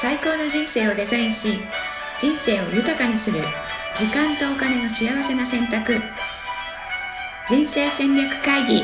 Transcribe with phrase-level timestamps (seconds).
[0.00, 1.60] 最高の人生をデザインし
[2.18, 3.38] 人生を豊かにする
[3.94, 6.00] 時間とお金の幸せな選択。
[7.46, 8.82] 人生戦略会議。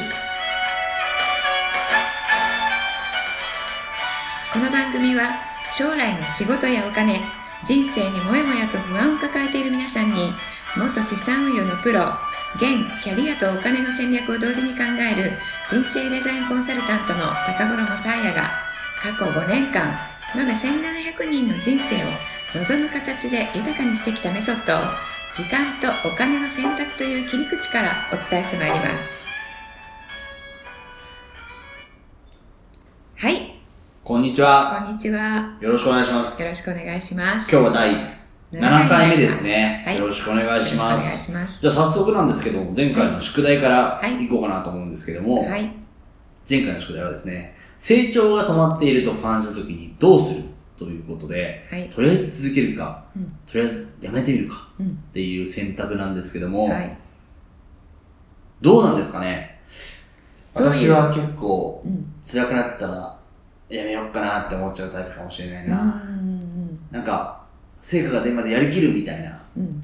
[4.53, 5.31] この番組は
[5.73, 7.23] 将来の仕事やお金
[7.65, 10.35] 人生にもやもやと不安を抱えている皆さんに
[10.77, 12.11] 元資産運用のプロ
[12.57, 15.33] 現キャリアとお金の戦略を同時に考える
[15.71, 18.51] 人生デザインコンサルタントの高頃もさあやが
[19.01, 22.09] 過去5年間延べ1700人の人生を
[22.55, 24.81] 望む形で豊かにしてきたメソッドを
[25.33, 29.27] 時間とお金の選択という切り口からお伝えしてまいります。
[33.17, 33.61] はい。
[34.03, 34.83] こんにちは。
[34.85, 35.57] こんにちは。
[35.61, 36.43] よろしくお願いします。
[36.43, 37.55] よろしくお願いします。
[37.55, 37.95] 今日は第
[38.53, 39.85] 7回目ですね。
[39.87, 41.25] はい、よろしくお願いします。
[41.27, 41.61] します。
[41.61, 44.25] じゃあ早速なんですけども、前回の宿題からはい。
[44.25, 44.29] い。
[44.29, 45.73] こうかなと思うんですけども、はい。
[46.49, 50.43] 前回の宿題はですね、成長が止まっていると感じた時にどうする
[50.79, 51.89] ということで、はい。
[51.89, 53.25] とりあえず続けるか、うん。
[53.47, 54.87] とりあえずやめてみるかうん。
[54.89, 56.97] っていう選択なんですけども、はい。
[58.61, 59.61] どうなんですかね？
[60.55, 62.13] 私は結構うん。
[62.23, 63.19] 辛くなったら
[63.69, 66.03] やめようかなって思っちゃうタイプかもしれないうんな。
[66.91, 67.45] なんか、
[67.81, 69.83] 成果が出るまでやりきるみたいな、うんうん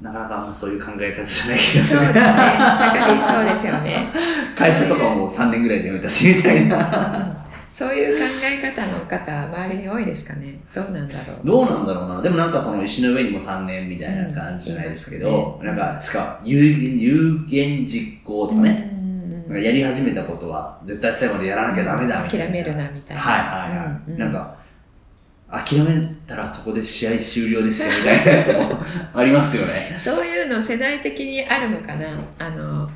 [0.00, 2.00] なかなかそういう考え方じゃない気がする。
[2.00, 4.08] そうですねそうですよね
[4.56, 7.44] 会社とかも3年ぐらいで辞めたし、みたいな。
[7.70, 12.22] そういう考え方の方周りに多いですかねどうなんだろうどうなんだろうな。
[12.22, 18.90] でもなんかその石の上にも3年みたいな感じじゃないですけど、うんなんか、しかも有言有言実行とかね、
[19.48, 22.44] うんやり始めたことは絶対最後までやらなきゃダメだみたいな。
[22.46, 23.88] 諦めるなみたいなはいはいはい。
[24.06, 24.56] うんうんなんか、
[25.50, 28.80] 諦めたらそこで試合終了ですよみたいなやつも
[29.14, 29.94] ありますよね。
[29.98, 32.06] そういうの世代的にあるのかな？
[32.38, 32.90] あの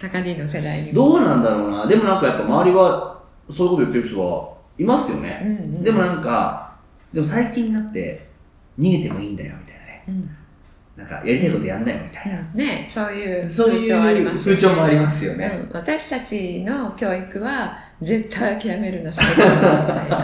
[0.00, 1.86] 高木の世代にもどうなんだろうな。
[1.86, 5.40] でもなんかやっぱ周りはそういうこと言ってる人はいますよね。
[5.42, 6.72] うんうんでもなんか、
[7.12, 8.26] でも最近になって
[8.78, 10.04] 逃げてもいいんだよみたいなね。
[10.08, 10.36] うん
[10.96, 12.40] なんかやりたいことやんなよみたいな。
[12.54, 15.60] ねそういうそういう風潮ありますよね風潮もありますよね。
[15.64, 20.18] うん、私たちの教育は絶対諦めるな最後までみたいな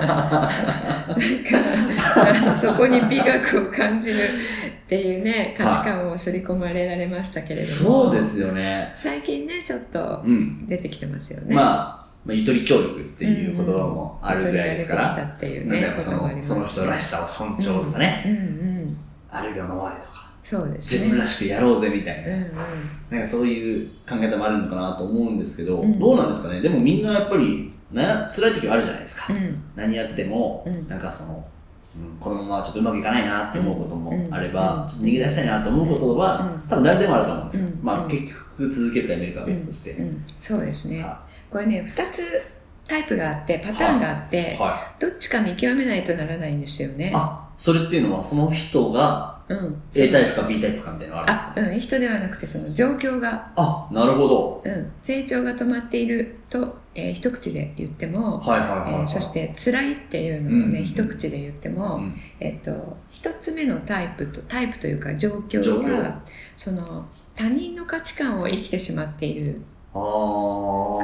[2.33, 8.93] なんか そこに美学を感じるっていうね価値観を刷り込まれられましたけれども、そうですよね。
[8.95, 10.67] 最近ねちょっとうん。
[10.69, 11.55] 出てきてますよね。
[11.55, 18.37] まあ、まあ、ゆとり教育っていう言葉もあるぐらいですかゆとりが出てきら、たっていうなんねかやっぱその人らしさを尊重とかね、うんう
[18.83, 18.97] ん、
[19.31, 21.01] あるがままでとか、そうですね。
[21.01, 22.28] 自分らしくやろうぜみたいな。
[22.28, 22.51] うんうん。
[23.11, 25.99] なんかそういう考え方もあるのかなと思うんですけど、うん。
[25.99, 26.61] どうなんですかね？
[26.61, 29.62] でもみんなやっぱり悩辛い時はあるじゃないですか、うん。
[29.77, 30.89] 何やってても、うん。
[30.89, 31.45] なんかその、うん
[32.21, 34.89] このままちょっとうまくいかないなって思うこともあれば、うん。
[34.89, 36.69] ちょっと逃げ出したいなと思うことは、うん。
[36.69, 37.78] 多分誰でもあると思うんですよ、うん。
[37.83, 38.09] まあうん。
[38.09, 41.03] 結局続けるかやめるかは別として、うん、そうですね。
[41.03, 41.21] は
[41.51, 42.22] これね2つ
[42.87, 47.12] タイプがあってパターンがあって、はどっちか見極めないとならないんですよね。
[47.57, 51.61] それっていうのはその人がうん、A タイプか B タイプかみたいなのがあるんですか？
[51.61, 54.62] あ、うん、人ではなくてその状況が、あなるほど。
[54.65, 58.93] うん、成長が止まっていると、えー一口で言っても、はいはいはい、はい。
[59.00, 60.84] えーそして辛いっていうのをね、うん。
[60.84, 62.15] 一口で言っても、うん。
[62.39, 66.00] えっと一つ目のタイプとタイプというか状況状況。
[66.00, 66.21] は
[66.56, 69.60] その他人の価値観を生きてしまっている。
[69.93, 69.99] か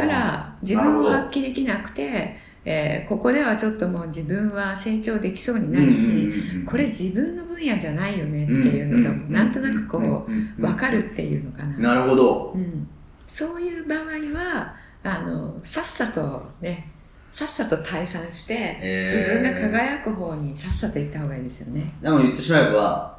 [0.07, 2.37] ら自分を発揮できなくて、
[2.69, 6.33] えーここではちょっともう自分は成長できそうにないし、
[6.67, 10.27] これ自分の分野じゃないよねっていうのがなんとなくこうう
[10.61, 11.95] 分かるっていうのかな。
[11.95, 12.89] なるほどうん、
[13.27, 13.99] そういう場合
[14.37, 16.91] はあのさっさとね
[17.31, 21.95] さっさと退散して、えー自分が輝く方にさっさと行った方がいいですよね。
[22.03, 23.17] でも言ってしまえば、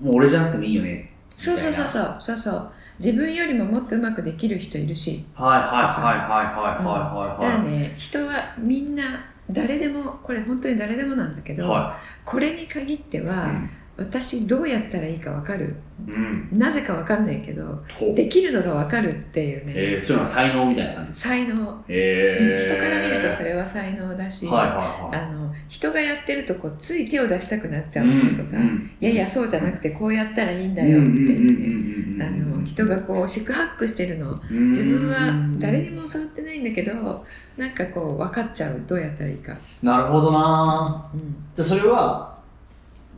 [0.00, 1.12] もう俺じゃなくてもいいよね。
[1.28, 1.88] そうそうそうう。
[1.88, 5.24] そうそうそう自分よりももっとうまくできる人いるし。
[5.34, 9.02] はいはいはいはいはいはいだからね人はみんな
[9.50, 13.20] 誰でもこれ本当に誰でもなんだけど、はこれに限ってい。
[13.20, 13.50] は、
[13.96, 15.74] 私どうやったらいいか分かる。
[16.06, 16.48] うん。
[16.52, 17.82] なぜか分かんないけど。
[18.14, 25.16] できるのが分かるっていうね、えー、そういうのは才能みたいな感じ才能、えー、人から見るとそれは才能だし、はいはいはい。
[25.16, 28.56] あの人がやってるとこうつい手を出したくなっちゃうのとか、
[29.00, 34.40] いやいやそうじゃなくてこうやったらいいんだよっていうね、あの人がこう四苦八苦してるの。
[34.50, 37.24] 自分は誰にも教わってないんだけど
[37.56, 41.10] なんかこう分かっちゃうどうやったらいいか、なるほどな。
[41.12, 41.20] うん。
[41.54, 42.38] じゃあそれは、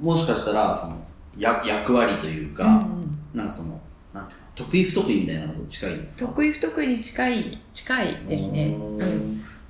[0.01, 1.05] もしかしたら、その、
[1.37, 3.19] や役割というか、うんうん。
[3.35, 3.81] なんかその、
[4.15, 6.27] なんていうの得意不得意みたいなのと近いんですか？
[6.27, 8.77] 得意不得意に近い近いですね、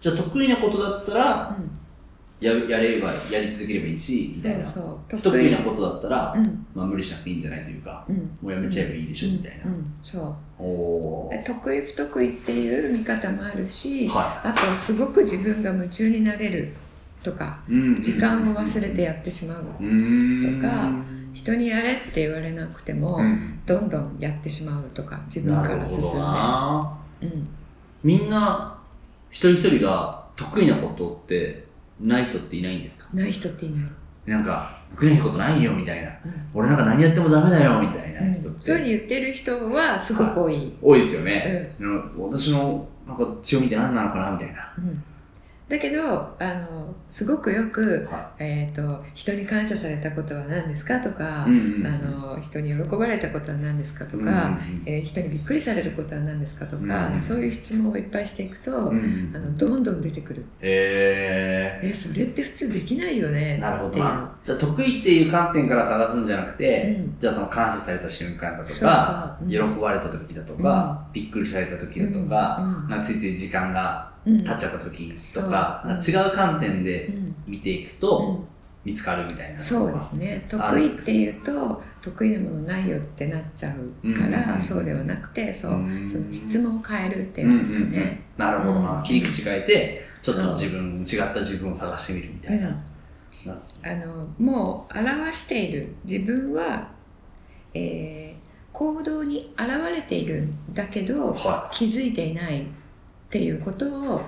[0.00, 1.56] じゃあ得意なことだったら、
[2.40, 4.64] ややれば、やり続ければいいし、みたいな。
[4.64, 5.16] そうそう。
[5.18, 6.66] 不得意なことだったら、うん。
[6.74, 8.16] まあ無理しなくていいんじゃないというか、うん。
[8.40, 9.64] もうやめちゃえばいいでしょ、みたいな。
[9.66, 9.72] うん。
[9.72, 9.94] うん。
[10.02, 10.36] そう。
[11.44, 16.74] 得意不得意っていう見方もあるし、はあとすごく自分が夢中になれる
[17.22, 17.94] とかうん。
[17.96, 20.60] 時間を忘れてやってしまううーん。
[20.60, 20.90] とか
[21.32, 23.60] 人にやれって言われなくても、うん。
[23.66, 27.26] どんどんやってしまうとか自分から進んで。
[27.26, 27.48] うん、
[28.02, 28.78] みんな
[29.30, 31.69] 一人一人が得意なことって
[32.00, 33.10] ない人っていないんですか？
[33.14, 33.82] ない人っていない、
[34.26, 36.08] なんか得意なことないよみたいな。
[36.08, 36.50] うん。
[36.54, 38.58] 俺なんか何やってもダメだよみたいな人っうん。
[38.58, 42.12] そういうふうてに言ってる人はすごく多い、多いですよね、うん。
[42.18, 45.04] 私のなんか強みって何なのかなみたいな、うん
[45.70, 51.86] だけどあのすごくよく、はえーと「人に感謝されたことは何ですか?」とか、うんうんうん。
[51.86, 51.90] あ
[52.36, 60.44] の「人に喜ばれたことは何ですか?」とか、うんうんえー人にびっくりされることは何ですか?」とか、うんそういう質問をいっぱいしていくと、うんうんあのどんどん出てくる。
[60.60, 63.90] へ「えそれって普通できないよね」えなるほ。
[63.90, 63.98] ど。
[64.00, 67.14] なじゃあ得意っていう観点から探すんじゃなくて、うん。
[67.20, 69.48] じゃあその感謝された瞬間だとかそうう。
[69.48, 69.74] ん。
[69.74, 72.88] 喜ばれた時だとか、びっくりされた時だとか、うん。
[72.90, 74.38] なんかついつい時間がうん。
[74.38, 77.34] 経っちゃった時とか、違う観点でうん。
[77.46, 78.44] 見ていくうとん
[78.84, 80.46] 見つかるみたいな、そうですね。
[80.48, 86.08] 得意っていうと得意なものないよってなっちゃうから、そうではなくてそう、うん。
[86.08, 87.58] その質問を変えるっていうん。
[87.58, 88.22] ですかね。
[88.38, 89.02] なるほどな、うん。
[89.02, 92.74] 切り口変えてちょっと自分違った自分を探してみるみたいな、うん。
[92.74, 96.88] あのもう表している自分は、
[97.74, 98.40] えー
[98.72, 102.64] 行動に現れているんだけどは気づいていない
[103.30, 104.20] っていうことを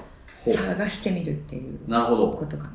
[0.47, 2.73] 探してみるっていういなるほどことかな。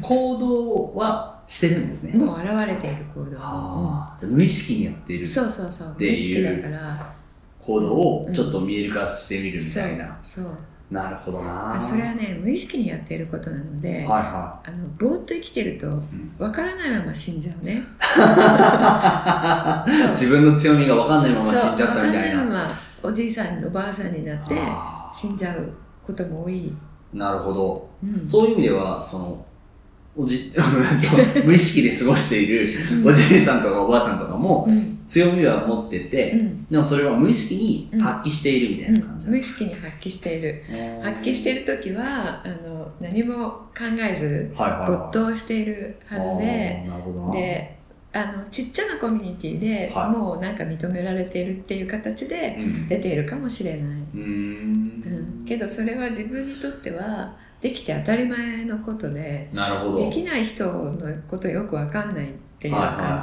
[0.00, 3.30] 行動はしてるんですね、もう現れている行動。
[3.30, 5.94] じゃあ無意識にやっているうんそうそうそう。
[5.98, 7.14] 無意識だから。
[7.60, 10.46] 行動をちょっと見える化してみるみそうたいな、そう。
[10.90, 17.72] なるほどなあそれはね無意識にやっていることなので、はいはあのぼーっと生きてるとんわからないまま死んじゃうね。
[17.74, 17.78] い
[20.12, 22.70] 自分の強みが分かんないまま死んじゃったみたいないまなま
[23.02, 25.72] おじいさんおばあさんになってあ死んじゃう
[26.06, 26.52] ことも多い。
[27.14, 27.88] ーなるほど。
[28.04, 28.28] うん。
[28.28, 29.46] そういう意味ではその
[30.14, 30.52] おじ
[31.44, 32.74] 無意識で過ごしている
[33.04, 34.92] おじいさんとかおばあさんとかもうん。
[35.06, 36.64] 強みは持ってて、うん。
[36.66, 40.62] でもそれは無意識に発揮しているみたいな感じうん無意識に発揮している。
[41.00, 44.64] 発揮している時はあの何も考えず没
[45.12, 47.32] 頭しているはずであーなるほどな。
[47.32, 47.76] で
[48.12, 50.10] あのちっちゃなコミュニティで、はい。
[50.10, 52.88] もうなんか認められているっていう形でうん。
[52.88, 53.80] 出ているかもしれない。
[53.80, 54.45] うん、
[55.46, 60.04] けどそれは自分にとってはできて当たり前のことでなるほど。
[60.04, 63.20] できない人のことよくわかんないっていう感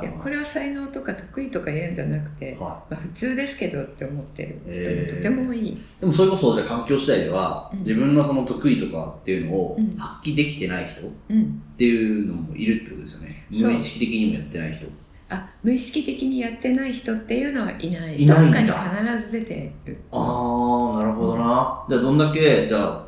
[0.00, 5.10] じでこれは才能とか得意とか言うんじゃなくて、はまあ、普通ですけどって思ってる人えー。
[5.10, 7.78] もとても多い、い、でもそれこそじゃあ環境次第では、うん。
[7.80, 9.96] 自分のその得意とかっていうのをうん。
[9.96, 13.46] 発揮できてない人っうん、ていうのもいるってことですよね。
[13.50, 14.86] 無意識的にもやってない人
[15.28, 18.22] あ無意識的にやってない人っていうのはいない。
[18.22, 18.60] いないんだ。
[18.62, 19.96] どっかに必ず出てる。
[20.12, 21.84] ああなるほどな。
[21.88, 23.04] じゃあどんだけじゃあ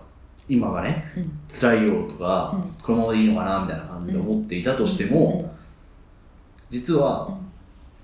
[0.49, 1.41] 今がねうん。
[1.49, 2.71] 辛いよとか、うん。
[2.83, 5.55] このままでいいのかなみたいな感じで思っていたとしても、
[6.71, 7.37] 実は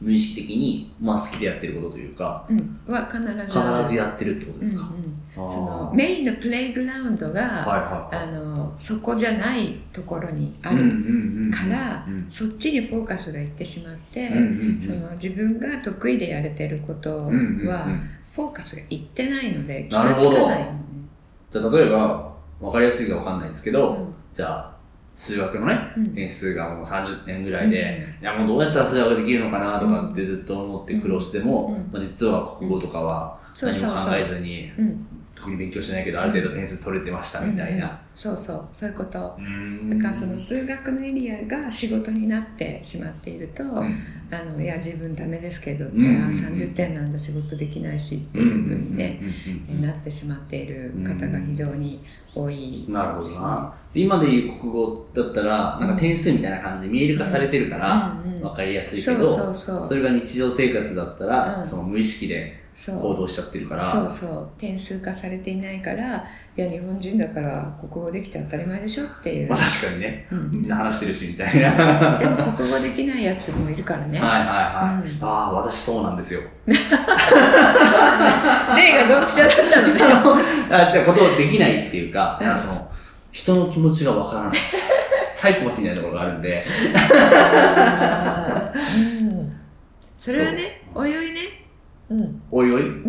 [0.02, 2.58] 無意識的に、まあ、好きでやってることというかうん。
[2.86, 4.88] うんは必ず必ずやってるってことですか、
[5.36, 5.48] うんうん。
[5.48, 8.28] そのメインのプレイグラウンドが、はいはいはい。
[8.28, 11.50] あのそこじゃないところにあうんうんるうんうん。
[11.50, 14.80] から、うんそっちにフォーカスがいってしまって、うんうんうん。
[14.80, 18.02] その自分が得意でやれてることは、うんうんうん
[18.34, 20.80] フォーカスがいってないので気なるほどがつかないのね。
[21.50, 24.14] じゃあ例えば分かりやすいか分かんないですけど、うん。
[24.32, 24.71] じゃあ
[25.14, 26.14] 数学のねうん。
[26.14, 31.92] 年数がもう30年ぐらいで、いやもうどうやったら数学ができるのかなとかってずっと思って苦労しても、うん。
[31.92, 35.06] まあ、実は国語とかは何も考えずにうん
[35.42, 38.00] 特に勉強してないけどある程度点数取れてましたみたいな。
[38.14, 38.68] そうそう。
[38.70, 39.18] そういうこと。
[39.18, 39.26] だ
[40.00, 43.98] からその数学のエリアが仕事になってしまっていると、うん。
[44.30, 46.04] あのいや自分ダメですけどって、うん。
[46.04, 49.26] うんうんあ30点なんだ仕事できないしってうんいうふうにね、うん。
[49.26, 49.78] うん。
[49.78, 49.82] うん。
[49.82, 52.04] なってしまっている方が非常に
[52.36, 53.74] 多いなるほどな。
[53.92, 58.40] で今でいう国語だったら、なんか点数みたいな感じで見える化されてるから、うんうん。
[58.42, 61.64] 分かりやすいけど、それが日常生活だったら、うん。
[61.66, 64.48] その無意識で行動しちゃってるから、そうそう。
[64.56, 66.24] 点数化されていないから
[66.56, 69.50] いや日本人だから国語できて当たり前でしょっていう。
[69.50, 70.50] まあ、確かにね、うん。
[70.50, 71.68] みんな話してるしみたいな。
[71.70, 74.18] はいでも国語できないやつもいるからね。
[74.18, 75.08] はいはい。
[75.10, 75.24] うん。
[75.24, 76.40] ああ、私そうなんですよ。
[76.66, 76.80] 例が
[79.08, 80.00] ドンピシャだったのね。
[80.74, 82.46] あってことできないっていうか、うん。
[82.46, 82.90] なんかその
[83.30, 84.52] 人の気持ちがわからない。
[85.32, 86.64] サイコパスみたいなところがあるんで、
[89.20, 89.52] うん。
[90.16, 91.61] それはねおいおいね
[92.12, 92.42] うん。
[92.50, 92.92] おいおい、おいおい。
[92.92, 93.00] な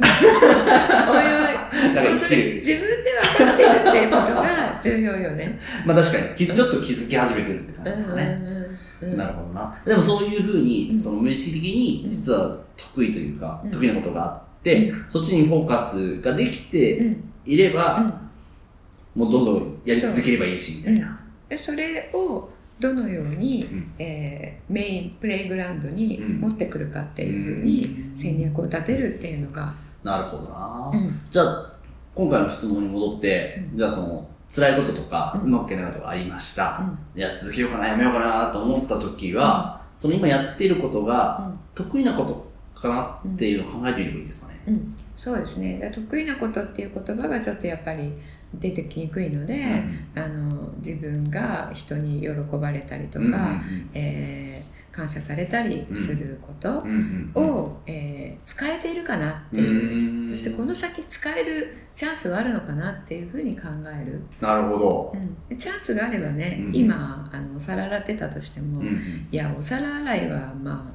[2.01, 2.55] んか生それきてる。
[2.57, 5.59] 自分で分かってるっていうことが重要よね。
[5.85, 8.41] まあ確かに、きちょっと気づき始めてるって感じですかね。
[8.41, 9.75] うんうんうんなるほどな。
[9.85, 10.99] でもそういうふうに、うん。
[10.99, 13.71] その無意識的に、実は得意というか、うん。
[13.71, 17.23] 得意なことがあって、そっちにフォーカスができてうん。
[17.45, 17.97] いれば、
[19.15, 19.21] うん。
[19.21, 21.19] もうどんどんやり続ければいいし、みたいな。
[21.49, 22.49] でそれを
[22.83, 23.91] どのように、うん。
[23.99, 26.41] えーメインプレイグラウンドにうん。
[26.41, 29.73] 持ってくるかっていうふうに戦略を立てるっていうのが、
[30.03, 31.19] なるほどな、うん。
[31.29, 31.73] じゃあ
[32.15, 33.77] 今回の質問に戻って、うん。
[33.77, 36.97] じゃあその辛いこととか、ううんまくいかないことがありました、うん。
[37.15, 41.59] じゃあ続けようかなやめようかなと思った時は、その今やっていることがうん。
[41.75, 45.91] 得意なことかなっていうのを考えてみればいいですかね、うん、そうですね。
[45.93, 48.13] 得意なことっていう言葉がちょっとやっぱり
[48.55, 49.63] 出てきにくいので、
[50.15, 56.87] あの自分が人に喜ばれたりとか、うんうんえー感謝されたりすることうん。
[56.87, 57.51] うんうんうん。
[57.51, 60.29] を、えー使えているかなってういう、ん。
[60.29, 65.15] そしてこの先使えるチャンスはあるのかなっていうふうに考える、なるほど、
[65.49, 66.75] うん、チャンスがあればね、うん。
[66.75, 70.93] 今あのお皿洗ってたとしても、うんういんやお皿洗いはまあ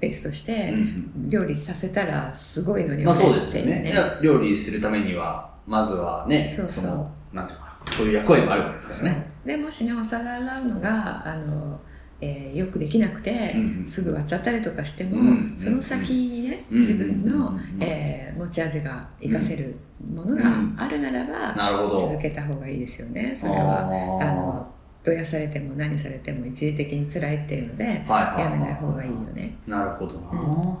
[0.00, 3.90] 別として、うん料理させたらすごいのにまあそうですね。
[4.20, 6.84] 料理するためにはまずはねそうそう。
[6.96, 9.32] のなんていうのかなそういう役割もあるわけですからね。
[9.44, 11.80] でもしねお皿洗うのがあの、
[12.20, 13.86] えーよくできなくて、うんうん。
[13.86, 19.76] すぐ割っちゃったりとかしても、うんその先にね、うん自分の、うんえー持ち味が活かせる
[20.12, 20.42] ものが
[20.76, 22.08] あるならば、なるほど。
[22.08, 23.32] 続けた方がいいですよね。
[23.34, 23.80] それは
[24.20, 24.72] ああの
[25.04, 29.56] どやされても何されても一時的に辛いっていうのでーはいはいやめない方がいいよね。
[29.66, 30.76] なるほどな、う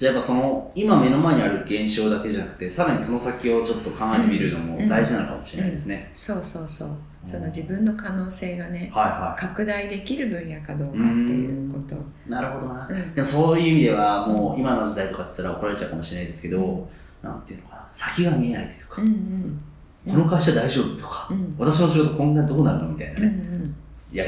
[0.00, 6.88] じゃあやっぱその今目の前にある現象だけじゃなくてさらにその先をちょっと考えてみるのも大事なのかもしれないですね、そうそうそう。
[7.22, 11.94] その自分の可能性がねはいは拡大できる分野かどうかっていうこと。
[11.94, 11.98] い
[12.30, 13.14] なるほどな、うん。
[13.14, 16.88] でもそういう意味ではもう今の時代とかっつったら怒られちゃうかもしれないですけど、
[17.20, 17.88] なんていうのかな。
[17.92, 19.62] 先が見えないというか、うんうん。
[20.14, 21.54] この会社大丈夫とか、うん。
[21.58, 23.76] 私の仕事こんなどうなるのみたいなうんうね、ん。
[24.14, 24.24] いや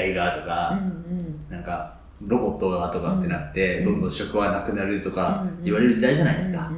[0.00, 1.50] AI がとうか、ん。
[1.50, 6.70] なんかロボットがとかってなって、うんどんどん職はなくなるとかうん言われる時代じゃないですか、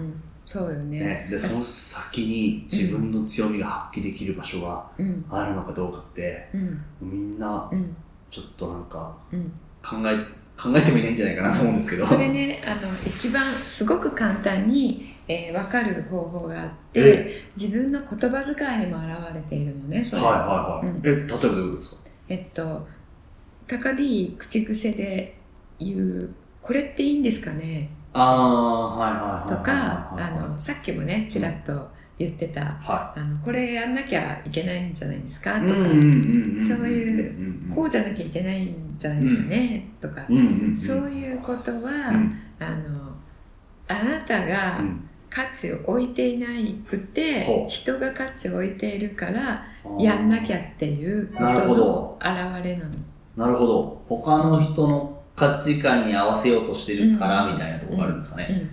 [0.44, 1.00] そうよね。
[1.00, 5.24] ね、でその先に自分の強みが発揮できる場所がうん。
[5.30, 6.84] あるのかどうかってうん。
[7.00, 7.96] みんなうん。
[8.30, 9.52] ちょっとなんかうん。
[9.82, 10.16] 考え
[10.54, 12.04] 考えてもいないんじゃないかなと思うんですけど。
[12.04, 17.40] それねあの一番すごく簡単に、えー、分かる方法があってえ？
[17.56, 20.22] 自分の言葉遣いにも表れているのねそれ。
[20.22, 21.00] はいはいはい、うん。
[21.04, 22.00] え例えばどういうことですか？
[22.28, 22.86] えっと
[23.78, 25.36] 高 D 口癖で
[25.78, 26.30] 言う
[26.62, 27.88] 「これっていいんですかね?
[28.12, 42.36] ああはいはいはい」とかあのさっきもねちらっと言ってたは「あのこれやんなきゃいけないんじゃないですか?」いとかうんうんうんんそういううんこうじゃなきゃいけないんじゃないですかね、とか、うんうんうんそういうことは、うん。
[42.60, 43.12] あの
[43.88, 45.08] あなたがうん。
[45.28, 46.46] 価値を置いていな
[46.86, 49.64] くて、人が価値を置いているから
[49.98, 52.18] やんなきゃっていうことのど。
[52.22, 52.90] 表れなの。
[53.36, 54.02] なるほど。
[54.08, 57.52] 他の人の価値観に合わせようとしてるからうん。
[57.52, 58.70] みたいなところがあるんですかね、うん、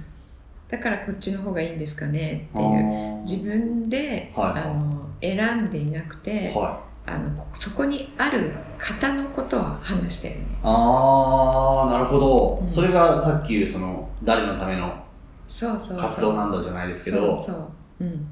[0.68, 2.50] だからこっちの方がいいんですかね。
[2.54, 2.68] ってあいう。
[2.68, 3.22] ー。
[3.22, 4.62] 自分で、はい。
[4.62, 6.90] あの選んでいなくて、はい。
[7.12, 10.46] あのこそこにある方のことを話してるね。
[10.62, 12.70] ああなるほど、うん。
[12.70, 15.04] それがさっき言うその誰のための
[15.48, 16.00] そうそうそう。
[16.02, 17.36] 活動なんだじゃないですけど。
[17.36, 17.72] そうそう。
[18.02, 18.28] うん。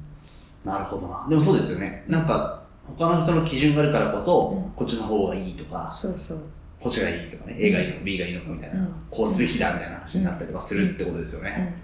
[0.64, 1.26] なるほどな。
[1.28, 2.04] でもそうですよね。
[2.06, 2.62] なんか
[2.96, 6.38] 他の人の基準があるからこそ、うんこっちの方がいいとかそうそう。
[6.80, 11.74] こっちがいいとかね A がいいのか B がいいのかみたいな、うんこうすべきだみたいな話になったりとかするってことですよね。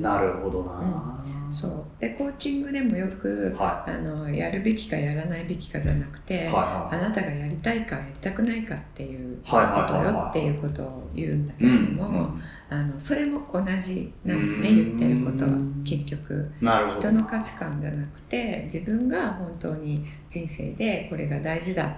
[0.00, 1.18] なるほどな、
[1.50, 2.00] そう。
[2.00, 6.96] で、コーチングでもよく、はあの、やるべきかやらないべきかじゃなくいて、はいはい。
[6.96, 9.56] あなたがやりたいかやりたくないかっていうこ
[9.88, 12.30] とよっていうことを言うんだけうんれども、
[12.70, 14.98] あのそれも同じなのねうん。
[14.98, 15.50] 言ってることは
[15.84, 16.52] 結局。
[16.60, 16.98] なるほど。
[17.00, 21.88] 人の価値観じゃなくて自分が本当に人生でこれが大事だっ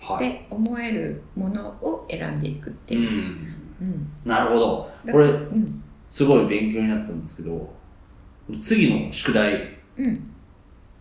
[0.00, 2.98] はい、て思えるものを選んでいくってう。
[2.98, 3.10] いう。
[3.10, 3.54] ん。
[3.80, 4.10] うん。
[4.24, 4.90] なるほど。
[5.04, 7.74] だこれうんすごい勉強になったんですけど
[8.60, 10.30] 次の宿題うん、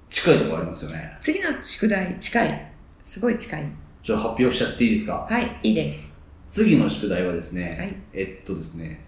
[0.10, 1.12] 近いところありますよね。
[1.22, 2.72] 次の宿題近い。
[3.04, 3.64] すごい近い。
[4.02, 5.28] じゃあ発表しちゃっていいですか？
[5.30, 6.20] はいいいです。
[6.50, 7.96] 次の宿題はですね、はい。
[8.14, 9.06] えっとですね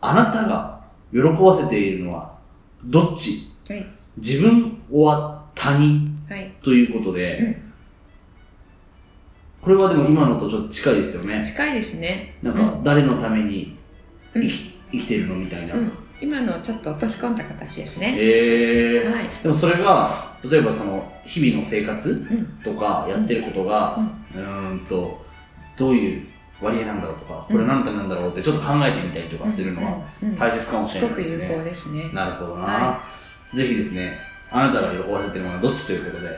[0.00, 0.80] あなたが
[1.12, 2.38] 喜ばせているのは
[2.82, 3.52] どっち？
[3.68, 3.86] はい。
[4.16, 6.50] 自分は他人はい。
[6.62, 7.60] ということで、
[9.60, 11.44] これはでも今のとちょっと近いですよね。
[11.44, 12.38] 近いですね。
[12.42, 13.79] なんか誰のためにうん
[14.34, 18.14] 生き,、生きてるのみたいな、うん、今のちょっと落とし込んだ形ですね。
[18.18, 19.12] えー。
[19.12, 19.24] はい。
[19.42, 22.46] でもそれが例えばその日々の生活うん。
[22.62, 23.96] とかやってることが、
[24.34, 25.24] うーんと
[25.76, 26.26] どういう
[26.60, 30.06] 割合なんだろうとかこれ何のためなんだろうってちょっと考えてみたりとかするのは
[30.38, 32.10] 大切かもしすごくれないですね、有効ですね。
[32.12, 33.00] なるほどな、は
[33.54, 34.18] ぜひですね
[34.50, 36.36] あなたが喜ばせてるものはどっちということではい。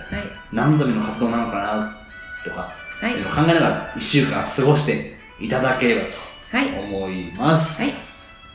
[0.52, 1.96] 何のための活動なのかな
[2.44, 3.14] とか、はい。
[3.14, 6.02] 考えながら1週間過ごしていただければ
[6.52, 6.66] はい。
[6.68, 7.92] と思います、はい。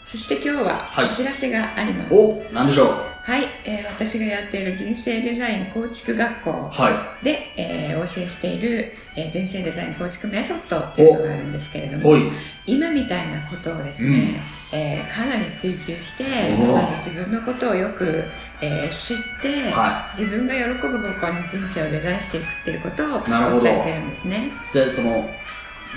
[0.03, 1.05] そして今日ははい。
[1.07, 2.87] お知らせがあります、お何でしょう？
[3.27, 12.23] はい、えー私がやっている人生デザイン構築学校はで、えーお教えしている、えー人生デザイン構築メソッドっていうのがあるんですけれどい。
[12.23, 12.31] も。
[12.65, 14.39] 今みたいなことをですね、
[14.71, 16.23] えーかなり追求して
[16.57, 18.23] おまず自分のことをよく、
[18.61, 24.51] えー知って、は自分が喜ぶ方向に人生をデザインしていくっていうことをお伝えしてるんですね。
[24.69, 24.73] い。
[24.73, 25.29] じゃあ、その、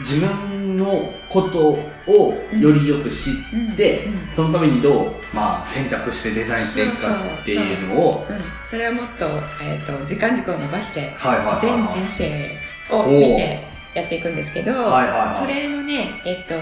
[0.01, 1.79] 自分のこと
[2.11, 4.15] をよりよく知って、うん。
[4.15, 7.09] うんそのためにどう、まあ、選択してデザインしていくか
[7.43, 9.27] っていうのを、うん、それをもっと,、
[9.63, 12.01] えー、と時間軸を伸ばしてはいはいはい全はい。
[12.01, 12.57] 人生
[12.91, 13.65] を見て
[13.95, 15.35] やっていくんですけど、はいはいはい。
[15.35, 16.55] それのね、えっと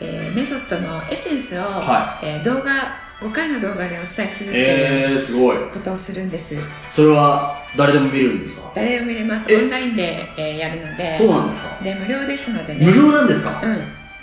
[0.00, 2.72] えーメソッドのエッセンスを、はえー動画
[3.20, 4.66] 5回の動画でお伝えするっていう
[5.12, 5.56] えー、すごい。
[5.72, 6.54] ことをするんです。
[6.92, 8.70] それは誰でも見れるんですか？
[8.76, 9.52] 誰でも見れます。
[9.52, 9.56] え？
[9.56, 11.82] オンラインで、えーやるのでそうなんですか？
[11.82, 12.86] で無料ですのでね。
[12.86, 13.60] 無料なんですか？
[13.64, 13.78] うん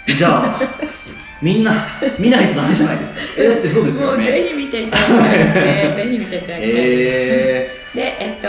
[0.07, 0.59] じゃあ、
[1.41, 1.73] みんな
[2.19, 3.21] 見ないとダメじゃないですか？
[3.41, 4.25] え、だってそうですもうよね。
[4.31, 5.93] ぜひ見ていただきたいですね。
[5.97, 6.79] ぜひ見ていただきたいです。
[6.79, 8.47] えで、えっと、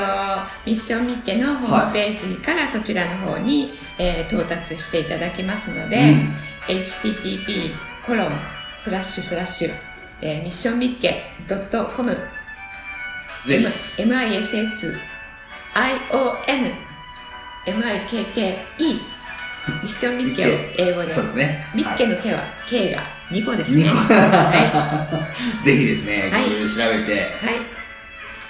[0.66, 6.34] ミッションミッケのホームページからそちらの方に、えー到達していただきますので、ー、うん。
[6.68, 7.72] http
[8.04, 8.32] コロン
[8.74, 9.70] スラッシュスラッシュ、
[10.22, 11.22] えーミッションミッケ
[11.94, 12.16] .com
[13.46, 13.58] ぜ
[13.96, 14.02] ひ。
[14.02, 14.96] MISSION
[17.66, 19.00] MIKKE ミ
[19.82, 21.66] ッションミッケを英語でそうですね。
[21.74, 23.84] ミッケの K は K が2個ですね。
[23.88, 25.26] は
[25.64, 27.14] ぜひですね、はい調べて。
[27.14, 27.18] い。
[27.18, 27.52] は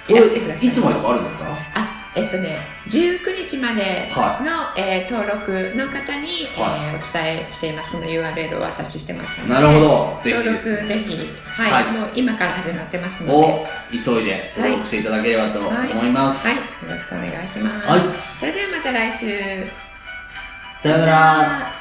[0.09, 0.13] い。
[0.13, 0.67] いらしてください。
[0.69, 1.47] いつまでとかあるんですか？
[1.75, 2.57] あ、えっとね、
[2.89, 9.53] 19日までの、はえー登録の方に、はえーお伝えしていますその URL をお渡ししてますので。
[9.53, 10.19] なるほど。
[10.23, 10.65] ぜひ登録。
[10.65, 16.49] ぜひ、はい、はいもう今から始まってますので、急いで登録していただければと思います。
[16.49, 17.87] い、よろしくお願いします。
[17.87, 18.01] はい。
[18.35, 19.67] それではまた来週。
[20.83, 21.76] さよなら。